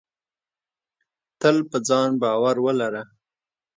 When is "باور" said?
2.21-2.55